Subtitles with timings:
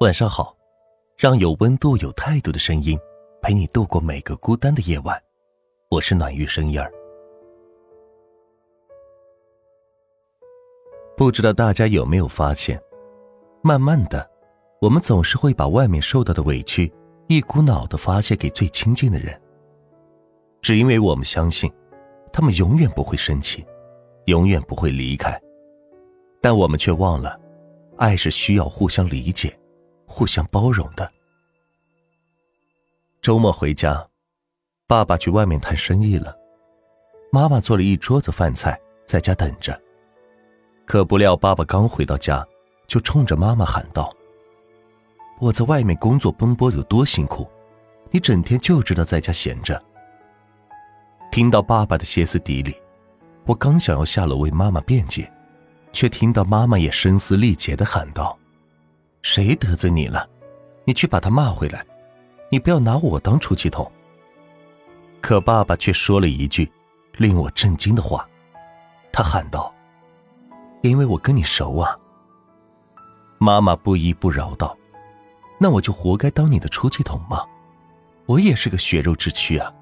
[0.00, 0.54] 晚上好，
[1.16, 2.98] 让有温度、有态度的声音
[3.40, 5.18] 陪你度过每个孤单的夜晚。
[5.88, 6.92] 我是暖玉声音儿。
[11.16, 12.78] 不知道大家有没有发现，
[13.62, 14.28] 慢慢的，
[14.82, 16.92] 我们总是会把外面受到的委屈
[17.26, 19.40] 一股脑的发泄给最亲近的人，
[20.60, 21.72] 只因为我们相信，
[22.30, 23.64] 他们永远不会生气，
[24.26, 25.40] 永远不会离开。
[26.42, 27.40] 但我们却忘了，
[27.96, 29.58] 爱是需要互相理解。
[30.06, 31.10] 互相包容的。
[33.20, 34.06] 周末回家，
[34.86, 36.34] 爸爸去外面谈生意了，
[37.32, 39.78] 妈妈做了一桌子饭菜在家等着。
[40.84, 42.46] 可不料，爸爸刚回到家，
[42.86, 44.14] 就冲着妈妈喊道
[45.40, 47.50] ：“我在外面工作奔波有多辛苦，
[48.12, 49.82] 你整天就知道在家闲着。”
[51.32, 52.74] 听到爸爸的歇斯底里，
[53.44, 55.30] 我刚想要下楼为妈妈辩解，
[55.92, 58.38] 却听到妈妈也声嘶力竭的喊道。
[59.26, 60.24] 谁得罪你了？
[60.84, 61.84] 你去把他骂回来，
[62.48, 63.90] 你不要拿我当出气筒。
[65.20, 66.70] 可爸爸却说了一句
[67.16, 68.24] 令我震惊的话，
[69.12, 69.74] 他喊道
[70.80, 71.98] ：“因为我跟你熟啊。”
[73.38, 74.78] 妈妈不依不饶道
[75.58, 77.44] ：“那我就活该当你的出气筒吗？
[78.26, 79.74] 我也是个血肉之躯啊！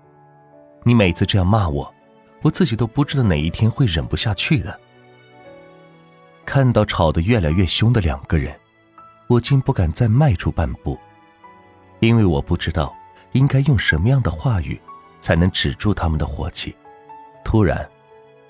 [0.85, 1.95] 你每次这样骂我，
[2.41, 4.81] 我自己都不知道哪一天会忍不下去的。”
[6.47, 8.59] 看到吵得越来越凶的两个人。
[9.27, 10.99] 我竟不敢再迈出半步，
[12.01, 12.95] 因为我不知道
[13.33, 14.81] 应该用什么样的话语
[15.21, 16.75] 才能止住他们的火气。
[17.43, 17.89] 突然，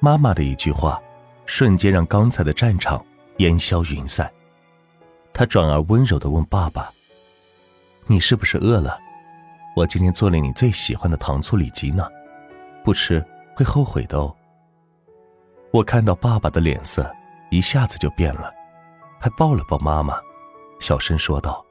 [0.01, 1.01] 妈妈的一句话，
[1.47, 3.05] 瞬间让刚才的战场
[3.39, 4.31] 烟消云散。
[5.33, 6.93] 她转而温柔的问爸爸
[8.07, 8.99] ：“你是不是饿了？
[9.77, 12.09] 我今天做了你最喜欢的糖醋里脊呢，
[12.85, 14.35] 不吃会后悔的哦。”
[15.73, 17.13] 我看到爸爸的脸色
[17.51, 18.53] 一下子就变了，
[19.21, 20.17] 还抱了抱妈妈。
[20.85, 21.65] 小声说道：“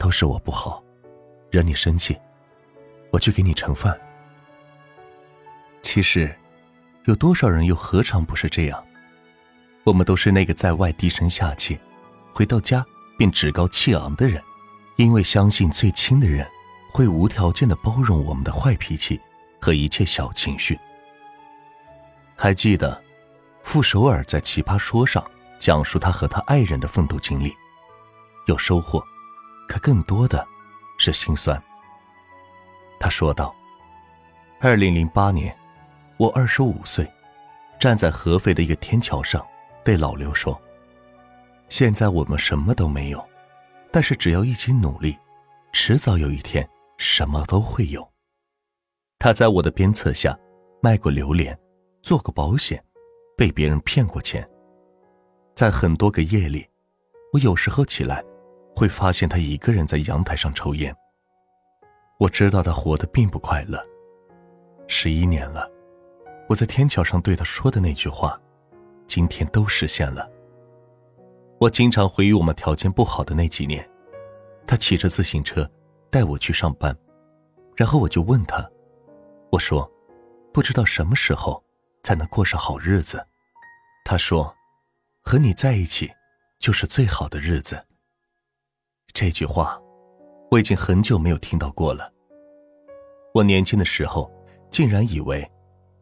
[0.00, 0.82] 都是我不好，
[1.48, 2.18] 惹你生气，
[3.12, 3.96] 我去给你盛饭。”
[5.80, 6.36] 其实，
[7.04, 8.84] 有多少人又何尝不是这样？
[9.84, 11.78] 我们都是那个在外低声下气，
[12.32, 12.84] 回到家
[13.16, 14.42] 便趾高气昂的人，
[14.96, 16.44] 因为相信最亲的人
[16.92, 19.20] 会无条件的包容我们的坏脾气
[19.60, 20.76] 和一切小情绪。
[22.34, 23.00] 还记得，
[23.62, 25.24] 傅首尔在《奇葩说》上
[25.60, 27.54] 讲述他和他爱人的奋斗经历。
[28.48, 29.04] 有收获，
[29.68, 30.44] 可更多的
[30.96, 31.62] 是心酸。
[32.98, 33.54] 他说道
[34.58, 35.54] ：“二零零八年，
[36.16, 37.06] 我二十五岁，
[37.78, 39.46] 站在合肥的一个天桥上，
[39.84, 40.58] 对老刘说
[41.68, 43.22] ：‘现在我们什么都没有，
[43.92, 45.14] 但是只要一起努力，
[45.74, 46.66] 迟早有一天
[46.96, 48.10] 什么都会有。’
[49.20, 50.34] 他在我的鞭策下，
[50.80, 51.56] 卖过榴莲，
[52.00, 52.82] 做过保险，
[53.36, 54.48] 被别人骗过钱，
[55.54, 56.66] 在很多个夜里，
[57.34, 58.24] 我有时候起来。”
[58.78, 60.94] 会发现他一个人在阳台上抽烟。
[62.16, 63.82] 我知道他活得并不快乐。
[64.86, 65.68] 十一年了，
[66.48, 68.40] 我在天桥上对他说的那句话，
[69.08, 70.30] 今天都实现了。
[71.58, 73.84] 我经常回忆我们条件不好的那几年，
[74.64, 75.68] 他骑着自行车
[76.08, 76.96] 带我去上班，
[77.74, 78.64] 然后我就问他，
[79.50, 79.90] 我说，
[80.52, 81.60] 不知道什么时候
[82.04, 83.26] 才能过上好日子。
[84.04, 84.54] 他说，
[85.20, 86.08] 和你在一起
[86.60, 87.84] 就是最好的日子。
[89.12, 89.80] 这句话，
[90.50, 92.12] 我已经很久没有听到过了。
[93.34, 94.30] 我年轻的时候，
[94.70, 95.48] 竟然以为，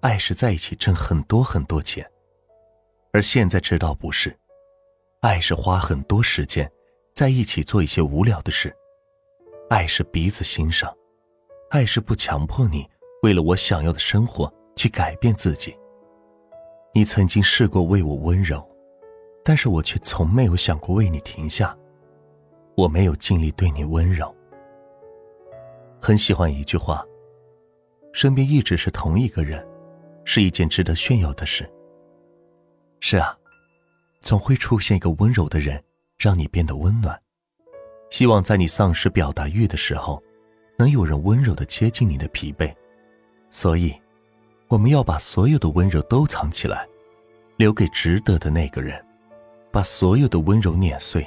[0.01, 2.09] 爱是在一起挣很多很多钱，
[3.13, 4.37] 而现在知道不是，
[5.21, 6.71] 爱是花很多时间，
[7.15, 8.75] 在一起做一些无聊的事，
[9.71, 10.95] 爱是彼此欣赏，
[11.71, 12.87] 爱是不强迫你
[13.23, 15.77] 为了我想要的生活去改变自己。
[16.93, 18.67] 你曾经试过为我温柔，
[19.45, 21.77] 但是我却从没有想过为你停下。
[22.77, 24.33] 我没有尽力对你温柔。
[26.01, 27.05] 很喜欢一句话
[28.13, 29.67] ：“身边一直是同一个人，
[30.25, 31.69] 是一件值得炫耀的事。”
[33.01, 33.37] 是啊，
[34.21, 35.83] 总会出现一个温柔的人，
[36.19, 37.19] 让你变得温暖。
[38.11, 40.23] 希望在你丧失表达欲的时候，
[40.79, 42.73] 能有人温柔的接近你的疲惫。
[43.49, 43.95] 所以，
[44.69, 46.87] 我们要把所有的温柔都藏起来，
[47.57, 49.03] 留给值得的那个人，
[49.73, 51.27] 把所有的温柔碾碎。